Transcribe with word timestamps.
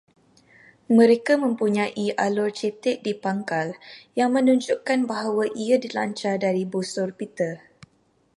Mereka 0.97 1.33
mempunyai 1.43 2.05
alur 2.25 2.49
cetek 2.59 2.97
di 3.05 3.13
pangkal, 3.23 3.67
yang 4.19 4.29
menunjukkan 4.37 4.99
bahawa 5.11 5.45
ia 5.63 5.75
dilancar 5.83 6.35
dari 6.45 6.63
busur 6.73 7.09
pita 7.19 7.51